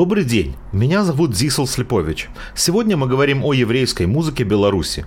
[0.00, 2.30] Добрый день, меня зовут Зисел Слепович.
[2.56, 5.04] Сегодня мы говорим о еврейской музыке Беларуси.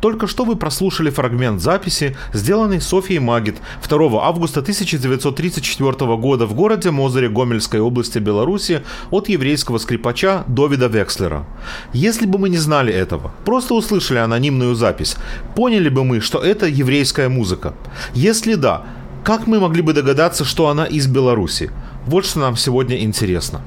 [0.00, 3.56] Только что вы прослушали фрагмент записи, сделанный Софией Магит
[3.88, 11.44] 2 августа 1934 года в городе Мозыре Гомельской области Беларуси от еврейского скрипача Довида Векслера.
[11.92, 15.16] Если бы мы не знали этого, просто услышали анонимную запись,
[15.56, 17.74] поняли бы мы, что это еврейская музыка?
[18.14, 18.84] Если да,
[19.24, 21.72] как мы могли бы догадаться, что она из Беларуси?
[22.06, 23.60] Вот что нам сегодня интересно.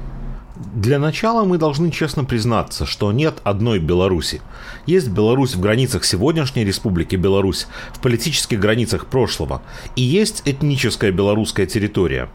[0.79, 4.41] Для начала мы должны честно признаться, что нет одной Беларуси.
[4.85, 9.61] Есть Беларусь в границах сегодняшней Республики Беларусь, в политических границах прошлого,
[9.97, 12.29] и есть этническая белорусская территория.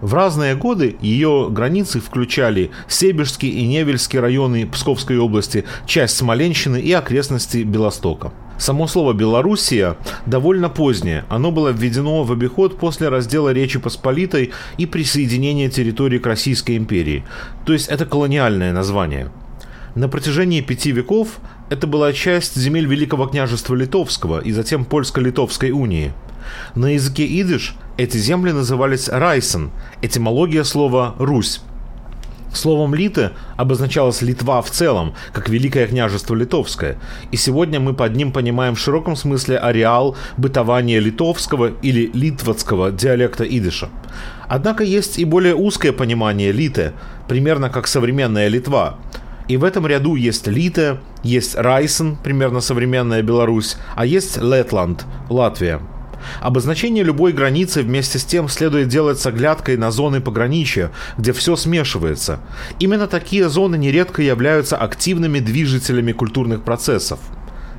[0.00, 6.92] В разные годы ее границы включали Себежский и Невельский районы Псковской области, часть Смоленщины и
[6.92, 8.32] окрестности Белостока.
[8.58, 11.24] Само слово «Белоруссия» довольно позднее.
[11.28, 17.24] Оно было введено в обиход после раздела Речи Посполитой и присоединения территории к Российской империи.
[17.66, 19.30] То есть это колониальное название.
[19.94, 21.38] На протяжении пяти веков
[21.70, 26.12] это была часть земель Великого княжества Литовского и затем Польско-Литовской унии.
[26.74, 29.70] На языке идиш эти земли назывались Райсен,
[30.02, 31.60] этимология слова «Русь».
[32.54, 36.98] Словом «литы» обозначалась Литва в целом, как Великое княжество Литовское,
[37.32, 43.44] и сегодня мы под ним понимаем в широком смысле ареал бытования литовского или литвацкого диалекта
[43.44, 43.90] идиша.
[44.48, 46.92] Однако есть и более узкое понимание «литы»,
[47.28, 48.98] примерно как современная Литва.
[49.48, 55.80] И в этом ряду есть Лита, есть Райсен, примерно современная Беларусь, а есть Летланд, Латвия–
[56.40, 61.56] Обозначение любой границы вместе с тем следует делать с оглядкой на зоны пограничья, где все
[61.56, 62.40] смешивается.
[62.78, 67.18] Именно такие зоны нередко являются активными движителями культурных процессов–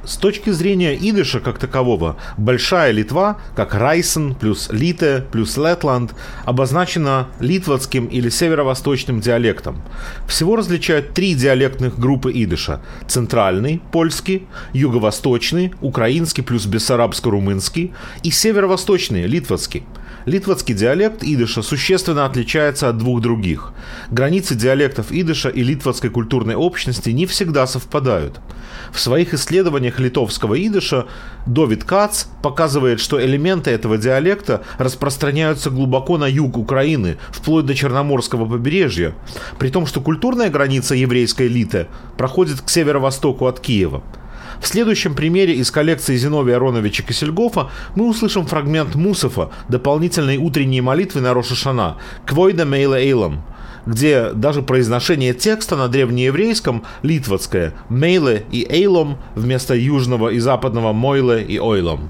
[0.05, 6.13] с точки зрения идыша как такового, Большая Литва, как Райсен плюс Лите плюс Летланд,
[6.45, 9.81] обозначена литвацким или северо-восточным диалектом.
[10.27, 17.93] Всего различают три диалектных группы идыша– центральный, польский, юго-восточный, украинский плюс бессарабско-румынский
[18.23, 19.83] и северо-восточный, литвацкий–
[20.25, 23.73] Литвацкий диалект идыша существенно отличается от двух других.
[24.09, 28.39] Границы диалектов идыша и литвацкой культурной общности не всегда совпадают.
[28.91, 31.05] В своих исследованиях литовского идыша
[31.45, 38.47] Довид Кац показывает, что элементы этого диалекта распространяются глубоко на юг Украины, вплоть до Черноморского
[38.47, 39.13] побережья,
[39.59, 41.85] при том, что культурная граница еврейской элиты
[42.17, 44.01] проходит к северо-востоку от Киева–
[44.59, 51.21] в следующем примере из коллекции Зиновия Ароновича Кисельгофа мы услышим фрагмент Мусофа, дополнительной утренней молитвы
[51.21, 53.43] на Рошашана «Квойда Мейла Эйлам»,
[53.85, 61.43] где даже произношение текста на древнееврейском литвацкое «мейле» и «эйлом» вместо южного и западного «мойле»
[61.43, 62.09] и «ойлом».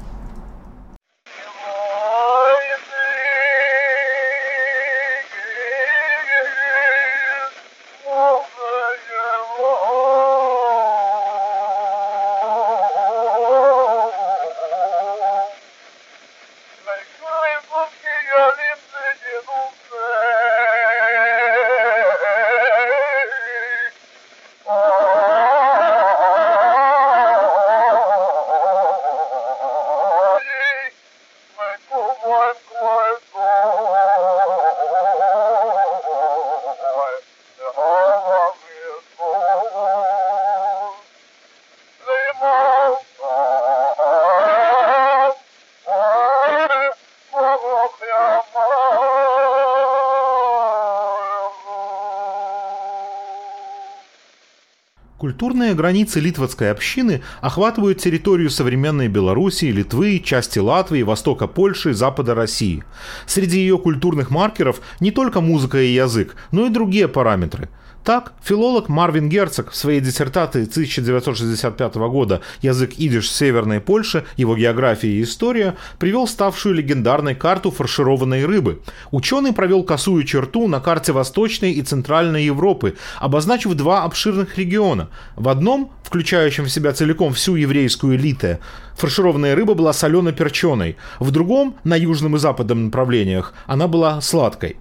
[55.26, 62.84] Культурные границы литвацкой общины охватывают территорию современной Белоруссии, Литвы, части Латвии, востока Польши, запада России.
[63.26, 67.70] Среди ее культурных маркеров не только музыка и язык, но и другие параметры–
[68.06, 74.26] так, филолог Марвин Герцог в своей диссертации 1965 года «Язык идиш Северной Польши.
[74.38, 78.80] Его география и история» привел ставшую легендарной карту фаршированной рыбы.
[79.10, 85.10] Ученый провел косую черту на карте Восточной и Центральной Европы, обозначив два обширных региона.
[85.36, 88.60] В одном, включающем в себя целиком всю еврейскую элиту,
[88.96, 94.78] фаршированная рыба была солено-перченой, в другом, на южном и западном направлениях, она была сладкой.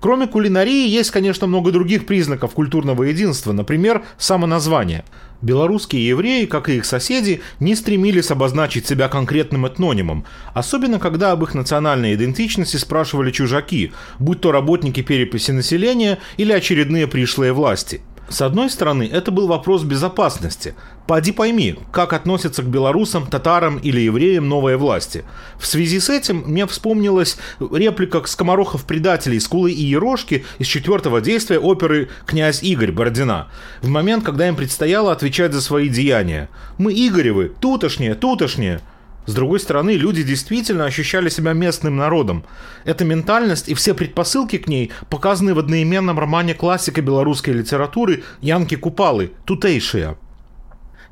[0.00, 5.04] Кроме кулинарии, есть, конечно, много других признаков культурного единства, например, самоназвание.
[5.42, 10.24] Белорусские евреи, как и их соседи, не стремились обозначить себя конкретным этнонимом,
[10.54, 17.06] особенно когда об их национальной идентичности спрашивали чужаки, будь то работники переписи населения или очередные
[17.06, 20.74] пришлые власти– с одной стороны, это был вопрос безопасности.
[21.06, 25.24] Поди пойми, как относятся к белорусам, татарам или евреям новые власти.
[25.58, 32.08] В связи с этим мне вспомнилась реплика скоморохов-предателей Скулы и Ерошки из четвертого действия оперы
[32.26, 33.48] «Князь Игорь» Бородина,
[33.80, 36.48] в момент, когда им предстояло отвечать за свои деяния.
[36.78, 38.80] «Мы Игоревы, тутошние, тутошние!»
[39.26, 42.44] С другой стороны, люди действительно ощущали себя местным народом.
[42.84, 48.76] Эта ментальность и все предпосылки к ней показаны в одноименном романе классика белорусской литературы Янки
[48.76, 50.16] Купалы «Тутейшие».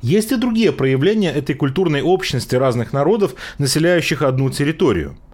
[0.01, 5.17] Есть и другие проявления этой культурной общности разных народов, населяющих одну территорию–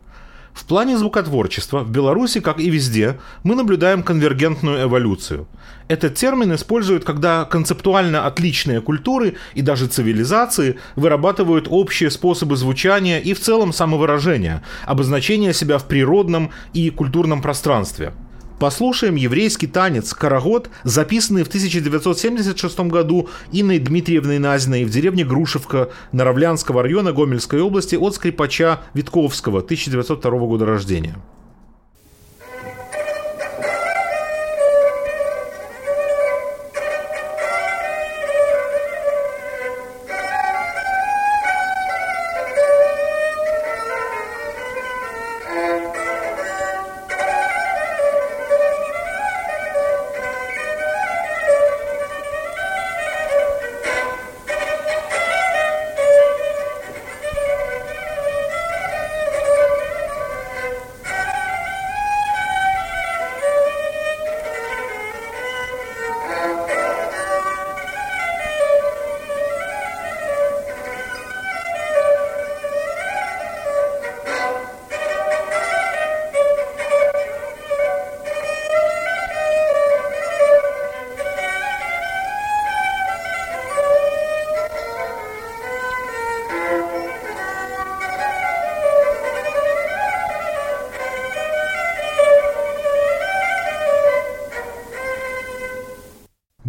[0.53, 5.47] в плане звукотворчества в Беларуси, как и везде, мы наблюдаем конвергентную эволюцию.
[5.87, 13.33] Этот термин используют, когда концептуально отличные культуры и даже цивилизации вырабатывают общие способы звучания и
[13.33, 18.13] в целом самовыражения, обозначения себя в природном и культурном пространстве–
[18.61, 26.83] Послушаем еврейский танец «Карагод», записанный в 1976 году Инной Дмитриевной Назиной в деревне Грушевка Наравлянского
[26.83, 31.15] района Гомельской области от скрипача Витковского 1902 года рождения.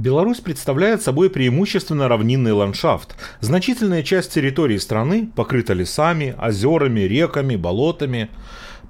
[0.03, 3.15] Беларусь представляет собой преимущественно равнинный ландшафт.
[3.39, 8.29] Значительная часть территории страны покрыта лесами, озерами, реками, болотами.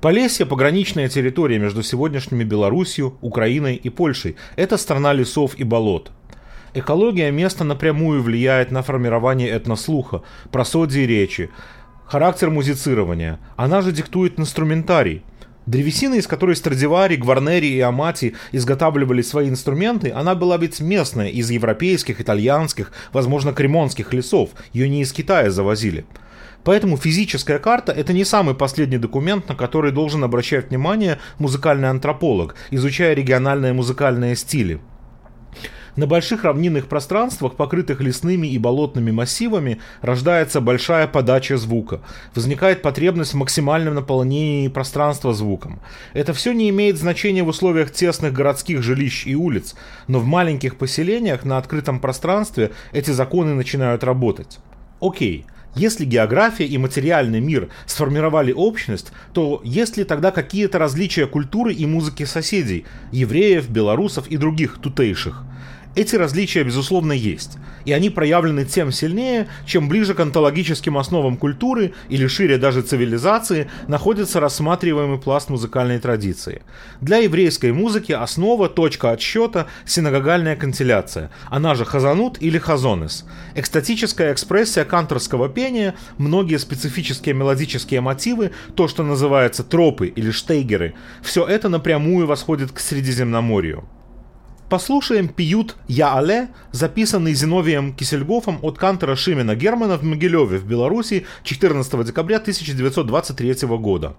[0.00, 4.36] Полесье– пограничная территория между сегодняшними Беларусью, Украиной и Польшей.
[4.56, 6.12] Это страна лесов и болот.
[6.72, 11.50] Экология места напрямую влияет на формирование этнослуха, просодии речи,
[12.06, 13.38] характер музицирования.
[13.56, 15.24] Она же диктует инструментарий–
[15.66, 21.50] Древесина, из которой Страдивари, Гварнери и Амати изготавливали свои инструменты, она была ведь местная, из
[21.50, 24.50] европейских, итальянских, возможно, кремонских лесов.
[24.72, 26.04] Ее не из Китая завозили.
[26.64, 32.54] Поэтому физическая карта– это не самый последний документ, на который должен обращать внимание музыкальный антрополог,
[32.70, 34.80] изучая региональные музыкальные стили.
[35.94, 42.00] На больших равнинных пространствах, покрытых лесными и болотными массивами, рождается большая подача звука.
[42.34, 45.80] Возникает потребность в максимальном наполнении пространства звуком.
[46.14, 49.74] Это все не имеет значения в условиях тесных городских жилищ и улиц,
[50.08, 54.60] но в маленьких поселениях на открытом пространстве эти законы начинают работать.
[54.98, 55.44] Окей,
[55.74, 61.84] если география и материальный мир сформировали общность, то есть ли тогда какие-то различия культуры и
[61.84, 65.44] музыки соседей, евреев, белорусов и других тутейших?
[65.94, 71.92] Эти различия, безусловно, есть, и они проявлены тем сильнее, чем ближе к онтологическим основам культуры
[72.08, 76.62] или шире даже цивилизации находится рассматриваемый пласт музыкальной традиции.
[77.02, 83.26] Для еврейской музыки основа, точка отсчета– синагогальная кантиляция, она же хазанут или хазонес.
[83.54, 91.46] Экстатическая экспрессия канторского пения, многие специфические мелодические мотивы, то, что называется тропы или штейгеры– все
[91.46, 93.84] это напрямую восходит к Средиземноморью.
[94.72, 101.26] Послушаем «Пьют Я Але», записанный Зиновием Кисельгофом от кантора Шимена Германа в Могилеве в Беларуси
[101.44, 104.16] 14 декабря 1923 года.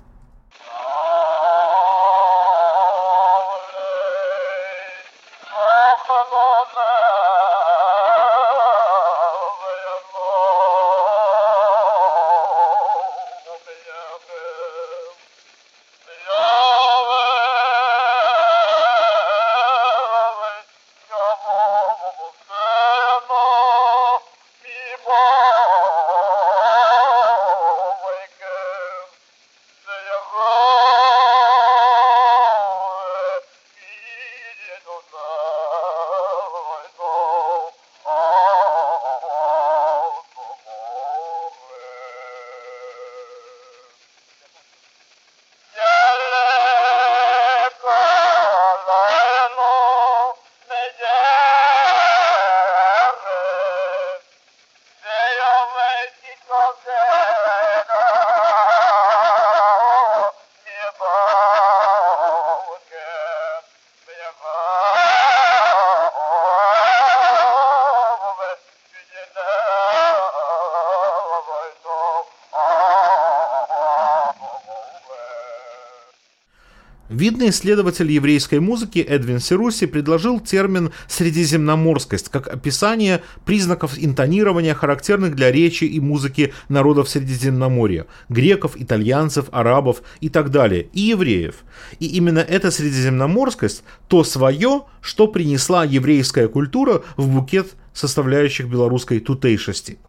[77.24, 85.50] Видный исследователь еврейской музыки Эдвин Сируси предложил термин «средиземноморскость» как описание признаков интонирования, характерных для
[85.50, 91.64] речи и музыки народов Средиземноморья– греков, итальянцев, арабов и так далее, и евреев.
[91.98, 99.98] И именно эта средиземноморскость– то свое, что принесла еврейская культура в букет составляющих белорусской тутейшести–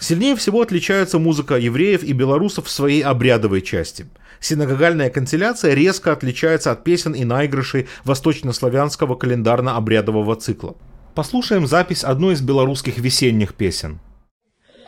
[0.00, 4.06] Сильнее всего отличается музыка евреев и белорусов в своей обрядовой части.
[4.40, 10.76] Синагогальная канцеляция резко отличается от песен и наигрышей восточнославянского календарно-обрядового цикла.
[11.14, 14.00] Послушаем запись одной из белорусских весенних песен.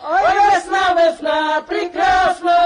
[0.02, 2.56] Ой, весна, весна, прекрасно,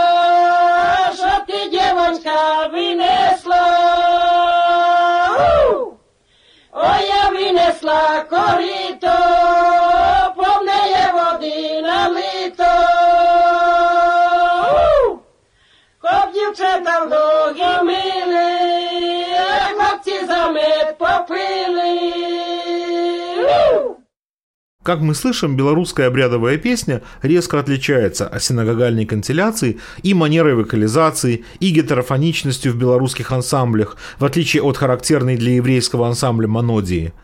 [1.14, 3.66] чтоб ты, девочка, вынесла.
[6.73, 9.16] Ой, я вынесла корито,
[16.57, 18.51] дівчата вдоги мили,
[19.75, 22.17] хлопці за мед попили.
[24.83, 31.71] Как мы слышим, белорусская обрядовая песня резко отличается от синагогальной канцеляции и манерой вокализации, и
[31.71, 37.13] гетерофоничностью в белорусских ансамблях, в отличие от характерной для еврейского ансамбля монодии–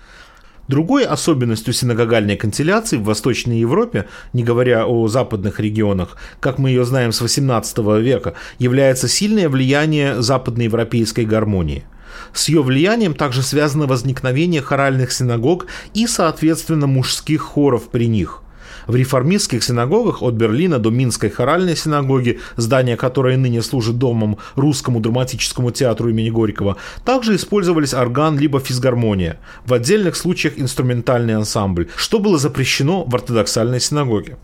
[0.73, 6.87] Другой особенностью синагогальной канцеляции в Восточной Европе, не говоря о западных регионах, как мы ее
[6.87, 11.85] знаем с XVIII века, является сильное влияние западноевропейской гармонии.
[12.33, 18.42] С ее влиянием также связано возникновение хоральных синагог и, соответственно, мужских хоров при них.
[18.87, 25.01] В реформистских синагогах от Берлина до Минской хоральной синагоги, здание которой ныне служит домом русскому
[25.01, 32.19] драматическому театру имени Горького, также использовались орган либо физгармония, в отдельных случаях инструментальный ансамбль, что
[32.19, 34.37] было запрещено в ортодоксальной синагоге.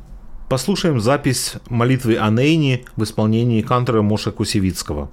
[0.49, 5.11] Послушаем запись молитвы Анейни в исполнении кантора Моша Кусевицкого.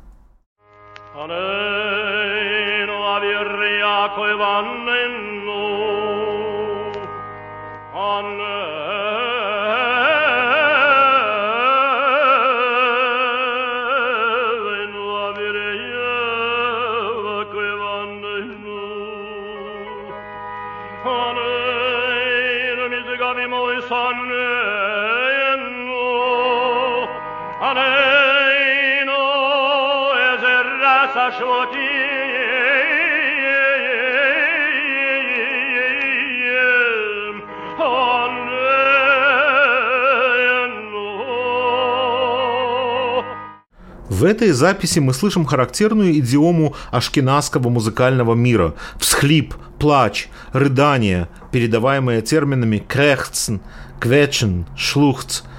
[44.16, 49.54] В этой записи мы слышим характерную идиому ашкеназского музыкального мира– всхлип,
[49.86, 53.58] плач, рыдание, передаваемые терминами крехцн,
[54.00, 55.44] квечен, шлухц–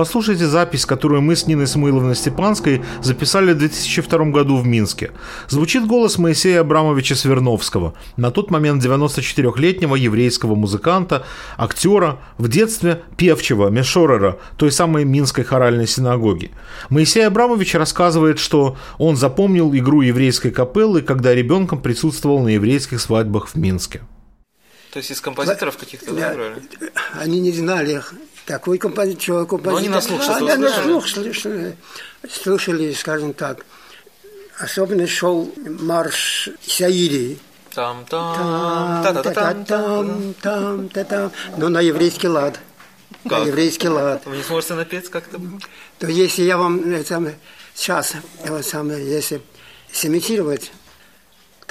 [0.00, 5.10] Послушайте запись, которую мы с Ниной Самуиловной Степанской записали в 2002 году в Минске.
[5.46, 11.26] Звучит голос Моисея Абрамовича Сверновского, на тот момент 94-летнего еврейского музыканта,
[11.58, 16.50] актера, в детстве певчего, мешорера, той самой Минской хоральной синагоги.
[16.88, 23.48] Моисей Абрамович рассказывает, что он запомнил игру еврейской капеллы, когда ребенком присутствовал на еврейских свадьбах
[23.48, 24.00] в Минске.
[24.92, 26.62] То есть из композиторов каких-то да, играли?
[27.14, 28.02] Они не знали
[28.46, 29.72] такой композитор, композитор.
[29.72, 31.06] Но они на слух что-то а, на слух
[32.28, 33.64] слушали, скажем так.
[34.58, 37.38] Особенно шел марш Саири,
[37.74, 41.32] Там-там, Там, та-та-та-там, та-та-там, там, та-там.
[41.56, 42.58] Но на еврейский лад.
[43.24, 43.46] На Как?
[43.46, 44.22] еврейский лад.
[44.26, 45.40] Вы не сможете напеть как-то?
[45.98, 47.38] То если я вам э, самое,
[47.74, 49.40] сейчас, э, вот самое, если
[49.92, 50.72] сымитировать,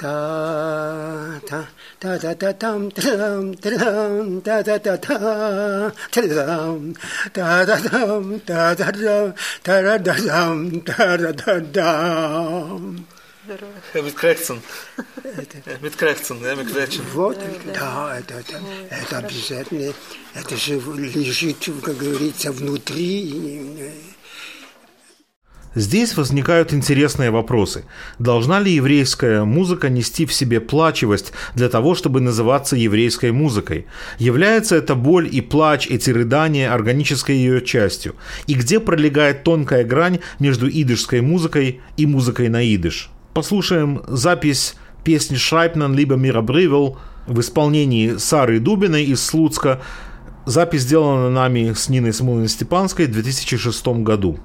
[0.00, 6.94] та та та та та там трам трам та та та та трам
[7.30, 9.30] та та там та та там
[9.62, 13.06] та та та там та та та там
[15.96, 17.04] Krächzen, ja, mit Quetschen.
[17.14, 17.38] Вот,
[17.74, 19.92] да, это, это, это обязательно,
[20.34, 23.92] это же лежит, как говорится, внутри.
[25.74, 27.84] Здесь возникают интересные вопросы.
[28.18, 33.86] Должна ли еврейская музыка нести в себе плачевость для того, чтобы называться еврейской музыкой?
[34.18, 38.16] Является это боль и плач, эти рыдания органической ее частью?
[38.48, 43.08] И где пролегает тонкая грань между идышской музыкой и музыкой на идыш?
[43.32, 44.74] Послушаем запись
[45.04, 46.98] песни «Шрайпнан либо Мира Бривел»
[47.28, 49.80] в исполнении Сары Дубиной из Слуцка.
[50.46, 54.40] Запись сделана нами с Ниной Смолиной-Степанской в 2006 году.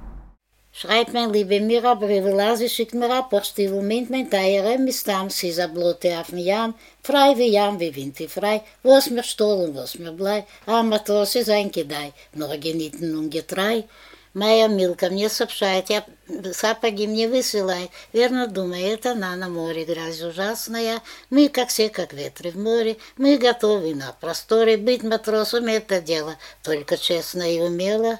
[0.77, 5.03] Schreibt mein liebe Mira Brevela, sie schickt mir ab, auch still mit mein Teiere, mis
[5.03, 9.09] tam, sie sa blote auf den Jam, frei wie Jam, wie Wind wie frei, was
[9.09, 13.85] mir stohlen, was mir blei, а матросы sein кидай, nur genitten und getrei.
[14.33, 16.05] Моя Милка мне сообщает, я
[16.51, 17.89] сапоги мне высылай.
[18.11, 21.01] Верно думает, она на море грязь ужасная.
[21.29, 24.75] Мы, как все, как ветры в море, мы готовы на просторе.
[24.75, 28.19] Быть матросом— это дело, только честно и умело.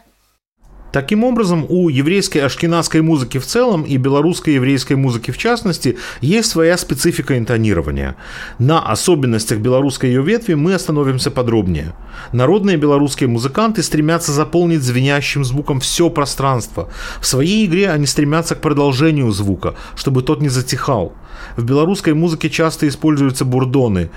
[0.96, 6.50] Таким образом, у еврейской ашкенадской музыки в целом и белорусской еврейской музыки в частности есть
[6.50, 8.16] своя специфика интонирования.
[8.60, 11.94] На особенностях белорусской ее ветви мы остановимся подробнее.
[12.32, 16.88] Народные белорусские музыканты стремятся заполнить звенящим звуком все пространство.
[17.20, 21.12] В своей игре они стремятся к продолжению звука, чтобы тот не затихал.
[21.58, 24.12] В белорусской музыке часто используются бурдоны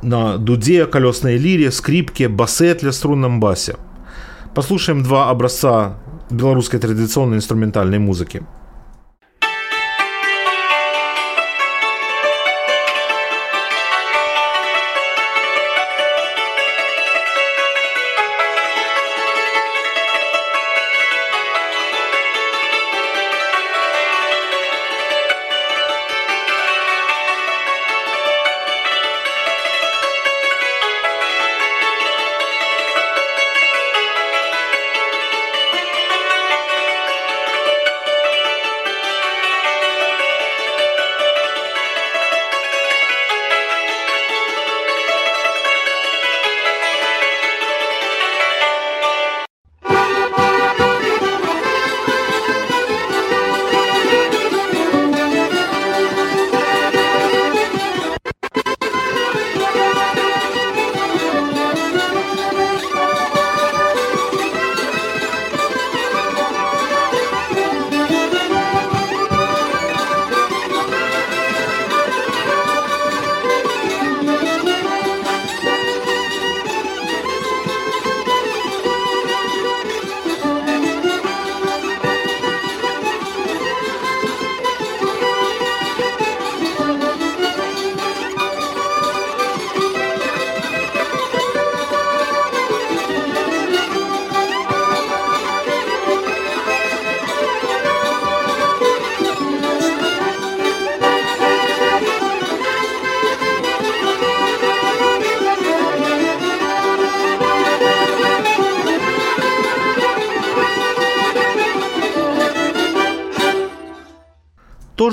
[0.00, 3.76] на дуде, колесной лире, скрипке, басе струнном басе.
[4.54, 5.98] Послушаем два образца
[6.30, 8.42] белорусской традиционной инструментальной музыки.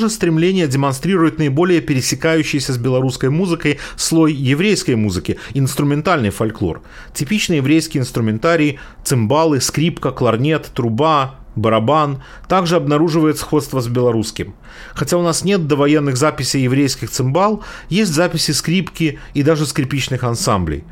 [0.03, 6.81] Же стремление демонстрирует наиболее пересекающийся с белорусской музыкой слой еврейской музыки, инструментальный фольклор.
[7.13, 14.55] Типичный еврейский инструментарий, цимбалы, скрипка, кларнет, труба, барабан также обнаруживает сходство с белорусским.
[14.93, 20.83] Хотя у нас нет довоенных записей еврейских цимбал, есть записи скрипки и даже скрипичных ансамблей.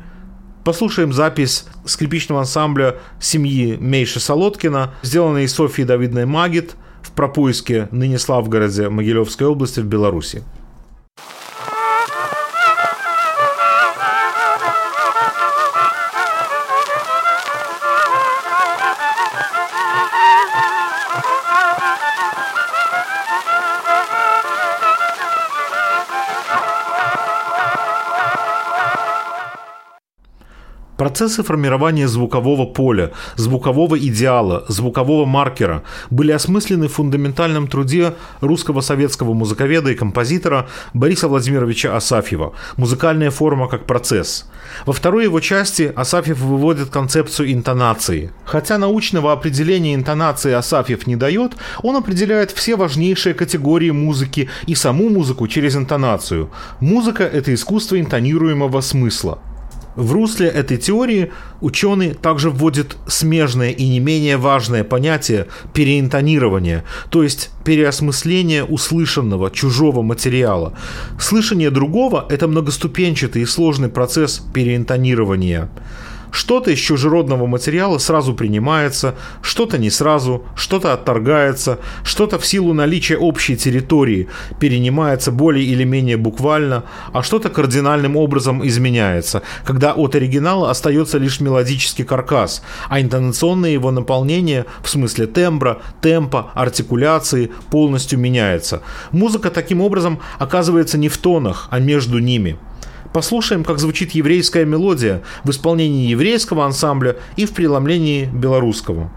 [0.64, 6.76] Послушаем запись скрипичного ансамбля семьи Мейши Солодкина, сделанной Софией Давидной Магит
[7.12, 10.42] в Пропуйске, ныне Славгороде Могилевской области в Беларуси.
[31.02, 39.32] Процессы формирования звукового поля, звукового идеала, звукового маркера были осмыслены в фундаментальном труде русского советского
[39.34, 44.48] музыковеда и композитора Бориса Владимировича Асафьева «Музыкальная форма как процесс».
[44.86, 48.30] Во второй его части Асафьев выводит концепцию интонации.
[48.44, 55.08] Хотя научного определения интонации Асафьев не дает, он определяет все важнейшие категории музыки и саму
[55.08, 56.52] музыку через интонацию.
[56.78, 59.40] Музыка– это искусство интонируемого смысла.
[59.94, 67.22] В русле этой теории ученый также вводит смежное и не менее важное понятие переинтонирования, то
[67.22, 70.72] есть переосмысление услышанного чужого материала.
[71.20, 75.68] Слышание другого– это многоступенчатый и сложный процесс переинтонирования.
[76.32, 83.18] Что-то из чужеродного материала сразу принимается, что-то не сразу, что-то отторгается, что-то в силу наличия
[83.18, 90.70] общей территории перенимается более или менее буквально, а что-то кардинальным образом изменяется, когда от оригинала
[90.70, 98.80] остается лишь мелодический каркас, а интонационное его наполнение в смысле тембра, темпа, артикуляции полностью меняется.
[99.10, 102.56] Музыка таким образом оказывается не в тонах, а между ними–
[103.12, 109.10] Послушаем, как звучит еврейская мелодия в исполнении еврейского ансамбля и в преломлении белорусского.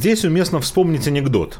[0.00, 1.58] Здесь уместно вспомнить анекдот.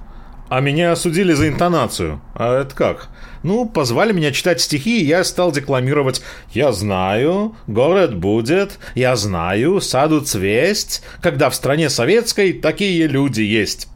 [0.48, 2.22] А меня осудили за интонацию.
[2.34, 3.10] А это как?
[3.42, 6.22] Ну, позвали меня читать стихи, и я стал декламировать
[6.54, 13.88] «Я знаю, город будет, я знаю, саду цвесть, когда в стране советской такие люди есть».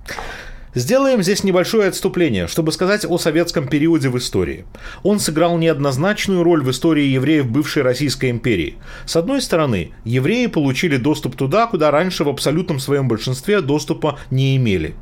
[0.75, 4.65] Сделаем здесь небольшое отступление, чтобы сказать о советском периоде в истории.
[5.05, 8.77] Он сыграл неоднозначную роль в истории евреев бывшей Российской империи.
[9.07, 14.57] С одной стороны, евреи получили доступ туда, куда раньше в абсолютном своем большинстве доступа не
[14.57, 14.95] имели.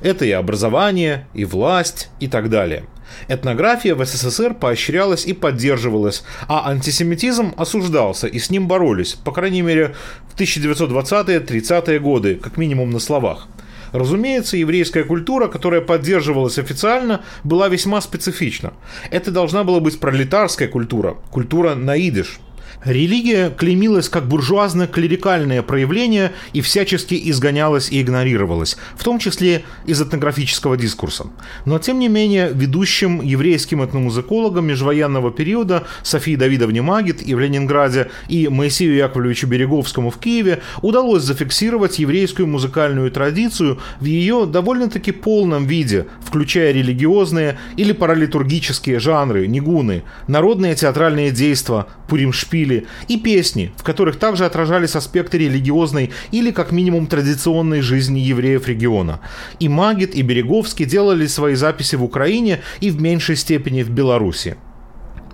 [0.00, 2.84] Это и образование, и власть, и так далее.
[3.28, 9.62] Этнография в СССР поощрялась и поддерживалась, а антисемитизм осуждался и с ним боролись, по крайней
[9.62, 9.94] мере,
[10.32, 13.48] в 1920-30-е годы, как минимум на словах.
[13.92, 18.72] Разумеется, еврейская культура, которая поддерживалась официально, была весьма специфична.
[19.10, 22.40] Это должна была быть пролетарская культура, культура наидыш–
[22.84, 30.76] Религия клеймилась как буржуазно-клерикальное проявление и всячески изгонялась и игнорировалась, в том числе из этнографического
[30.76, 31.26] дискурса.
[31.64, 38.10] Но, тем не менее, ведущим еврейским этномузыкологам межвоенного периода Софии Давидовне Магит и в Ленинграде
[38.28, 45.66] и Моисею Яковлевичу Береговскому в Киеве удалось зафиксировать еврейскую музыкальную традицию в ее довольно-таки полном
[45.66, 53.82] виде, включая религиозные или паралитургические жанры, нигуны, народные театральные действия, пуримшпиль стили и песни, в
[53.82, 59.20] которых также отражались аспекты религиозной или как минимум традиционной жизни евреев региона.
[59.60, 64.56] И Магит, и Береговский делали свои записи в Украине и в меньшей степени в Беларуси.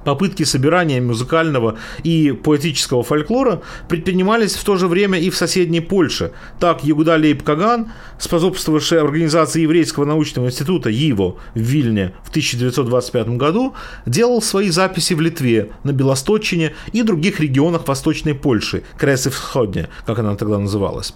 [0.05, 6.33] Попытки собирания музыкального и поэтического фольклора предпринимались в то же время и в соседней Польше.
[6.61, 13.75] Так Ягуда Лейб Каган, способствовавший организации Еврейского научного института ЕВО в Вильне в 1925 году,
[14.07, 20.19] делал свои записи в Литве, на Белосточине и других регионах Восточной Польши, Кресы Всходня, как
[20.19, 21.15] она тогда называлась.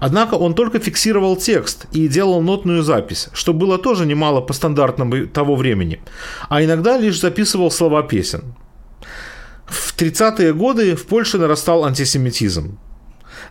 [0.00, 5.28] Однако он только фиксировал текст и делал нотную запись, что было тоже немало по стандартам
[5.28, 6.00] того времени,
[6.48, 8.54] а иногда лишь записывал слова песен.
[9.66, 12.78] В 30-е годы в Польше нарастал антисемитизм.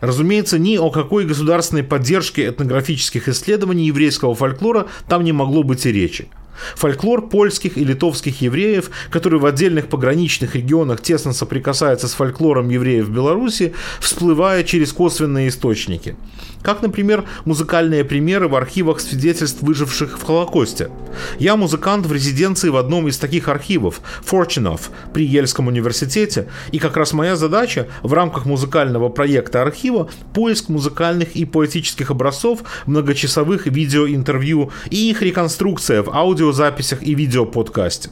[0.00, 5.92] Разумеется, ни о какой государственной поддержке этнографических исследований еврейского фольклора там не могло быть и
[5.92, 6.28] речи.
[6.76, 13.06] Фольклор польских и литовских евреев, который в отдельных пограничных регионах тесно соприкасается с фольклором евреев
[13.06, 16.16] в Беларуси, всплывая через косвенные источники.
[16.62, 20.90] Как, например, музыкальные примеры в архивах свидетельств выживших в Холокосте.
[21.38, 26.96] Я музыкант в резиденции в одном из таких архивов, Форчинов, при Ельском университете, и как
[26.96, 34.70] раз моя задача в рамках музыкального проекта архива поиск музыкальных и поэтических образцов, многочасовых видеоинтервью
[34.88, 38.10] и их реконструкция в аудиозаписях и видеоподкасте.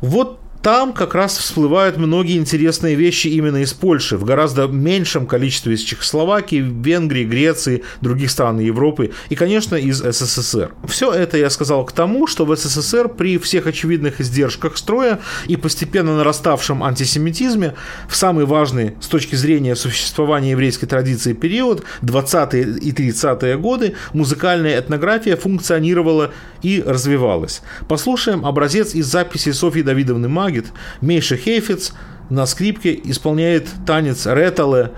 [0.00, 5.74] Вот там как раз всплывают многие интересные вещи именно из Польши, в гораздо меньшем количестве
[5.74, 10.72] из Чехословакии, Венгрии, Греции, других стран Европы и, конечно, из СССР.
[10.86, 15.56] Все это я сказал к тому, что в СССР при всех очевидных издержках строя и
[15.56, 17.74] постепенно нараставшем антисемитизме
[18.08, 24.78] в самый важный с точки зрения существования еврейской традиции период, 20-е и 30-е годы, музыкальная
[24.78, 27.62] этнография функционировала и развивалась.
[27.88, 31.92] Послушаем образец из записи Софьи Давидовны Маги Магит, Мейша Хейфиц
[32.28, 34.90] на скрипке исполняет танец Ретале.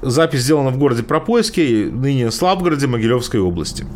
[0.00, 3.86] Запись сделана в городе Пропойске, ныне Славгороде Могилевской области.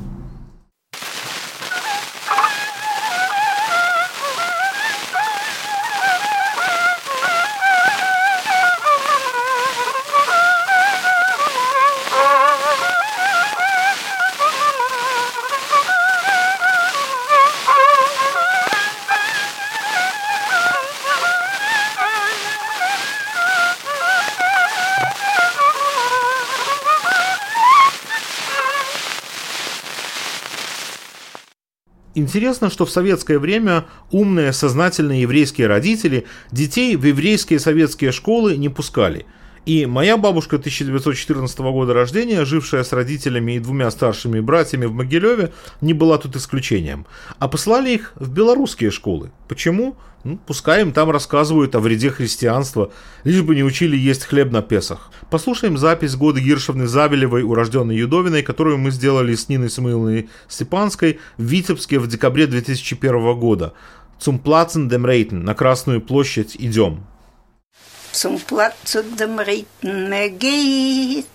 [32.28, 38.68] Интересно, что в советское время умные, сознательные еврейские родители детей в еврейские советские школы не
[38.68, 39.24] пускали.
[39.68, 45.52] И моя бабушка 1914 года рождения, жившая с родителями и двумя старшими братьями в Могилеве,
[45.82, 47.04] не была тут исключением.
[47.38, 49.30] А послали их в белорусские школы.
[49.46, 49.94] Почему?
[50.24, 52.92] Ну, пускай им там рассказывают о вреде христианства,
[53.24, 55.10] лишь бы не учили есть хлеб на Песах.
[55.30, 61.42] Послушаем запись года Гиршевны Забелевой, урожденной Юдовиной, которую мы сделали с Ниной Самуиловной Степанской в
[61.42, 63.74] Витебске в декабре 2001 года.
[64.18, 67.04] Platzen dem Reiten, на Красную площадь идем.
[68.12, 71.26] Zum Platz dem Reiten mehr geht,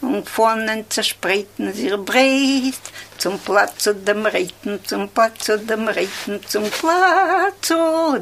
[0.00, 2.84] und vorne zerspreiten sie breit,
[3.18, 7.68] zum Platz dem Reiten, zum Platz dem Reiten, zum Platz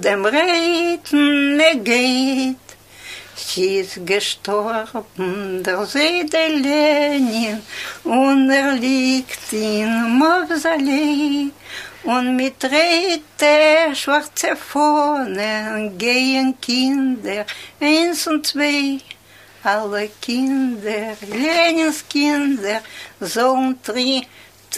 [0.00, 2.56] dem Reiten er geht.
[3.34, 7.62] Sie ist gestorben, der See der Lenin,
[8.04, 11.50] und er liegt in Mausolee.
[12.04, 17.46] Und mit Räte, schwarze Fahnen gehen Kinder,
[17.80, 18.98] eins und zwei,
[19.62, 22.80] alle Kinder, Lenins Kinder,
[23.20, 24.26] sollen tri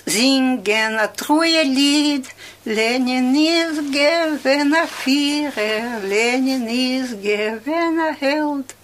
[0.04, 2.26] singen a true Lied.
[2.66, 8.74] Lenin ist gewesen a Führer, Lenin ist gewesen a Held.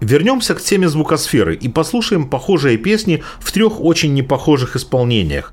[0.00, 5.52] Вернемся к теме звукосферы и послушаем похожие песни в трех очень непохожих исполнениях.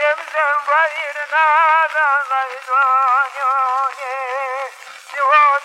[0.00, 1.46] There's somebody to know,
[1.90, 4.79] somebody to know, yeah.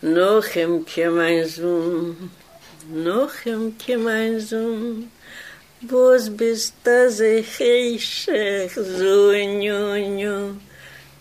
[0.00, 2.47] Noch é mais um.
[2.88, 5.10] noch im gemeinsam.
[5.80, 8.28] Bus bist da sich ich
[8.74, 10.56] so nyu nyu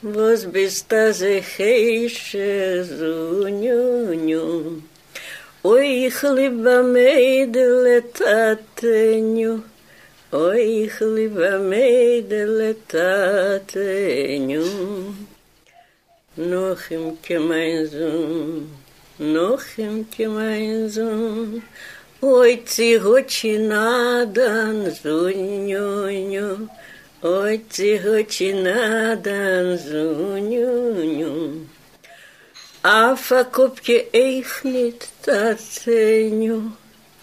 [0.02, 4.82] Bus bist da sich ich so nyu nyu
[5.64, 9.62] Oy khliba meid letatenyu
[10.32, 14.66] Oy khliba meid letatenyu
[16.36, 18.87] Noch im gemeinsam.
[19.20, 21.64] noch im gemeinsam
[22.22, 26.70] oi zi hochi nadan zunyu nyu
[27.24, 31.68] oi zi hochi nadan zunyu
[32.84, 33.44] Afa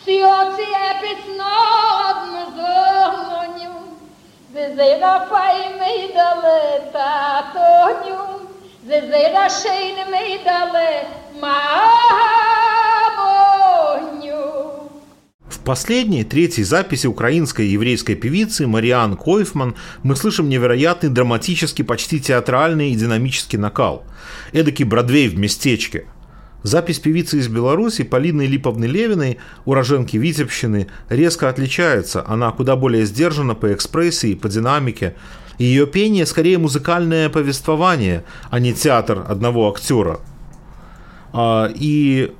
[0.03, 3.75] si oci epis nodno zonju,
[4.53, 6.59] vezej rafaj mej dale
[6.91, 8.21] tatonju,
[8.91, 9.85] vezej rašejn.
[15.65, 22.91] Последней, третьей записи украинской и еврейской певицы Мариан Койфман мы слышим невероятный драматический, почти театральный
[22.91, 24.05] и динамический накал.
[24.53, 26.05] Эдакий Бродвей в местечке.
[26.63, 32.23] Запись певицы из Беларуси Полины Липовны-Левиной, уроженки Витебщины, резко отличается.
[32.25, 35.15] Она куда более сдержана по экспрессии, по динамике.
[35.59, 40.21] Ее пение скорее музыкальное повествование, а не театр одного актера.
[41.33, 42.31] А, И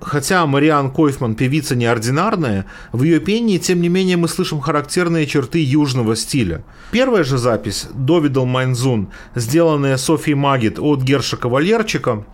[0.00, 5.62] хотя Мариан Койфман певица неординарная, в ее пении, тем не менее, мы слышим характерные черты
[5.62, 6.64] южного стиля.
[6.90, 12.24] Первая же запись «Довидал Майнзун», сделанная Софией Магит от Герша Кавальерчика,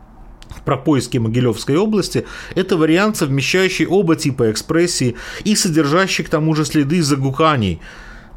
[0.64, 2.24] про поиски Могилевской области,
[2.54, 7.80] это вариант, совмещающий оба типа экспрессии и содержащий к тому же следы загуканий,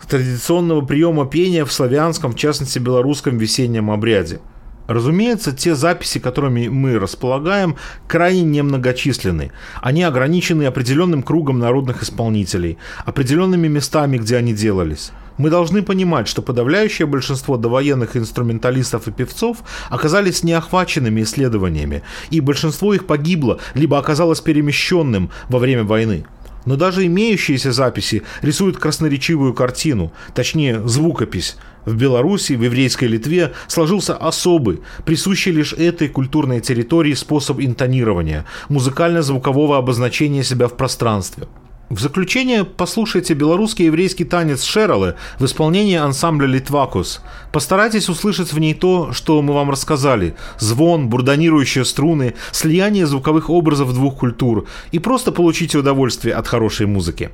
[0.07, 4.39] традиционного приема пения в славянском, в частности белорусском весеннем обряде.
[4.87, 7.75] Разумеется, те записи, которыми мы располагаем,
[8.07, 9.51] крайне немногочисленны.
[9.81, 15.11] Они ограничены определенным кругом народных исполнителей, определенными местами, где они делались.
[15.37, 19.57] Мы должны понимать, что подавляющее большинство довоенных инструменталистов и певцов
[19.89, 26.25] оказались неохваченными исследованиями, и большинство их погибло, либо оказалось перемещенным во время войны.
[26.65, 31.55] Но даже имеющиеся записи рисуют красноречивую картину, точнее звукопись.
[31.87, 39.77] В Беларуси, в еврейской Литве сложился особый, присущий лишь этой культурной территории способ интонирования, музыкально-звукового
[39.77, 41.47] обозначения себя в пространстве.
[41.89, 47.21] В заключение послушайте белорусский еврейский танец Шералы в исполнении ансамбля «Литвакус».
[47.53, 50.35] Постарайтесь услышать в ней то, что мы вам рассказали.
[50.59, 54.67] Звон, бурдонирующие струны, слияние звуковых образов двух культур.
[54.91, 57.29] И просто получите удовольствие от хорошей музыки.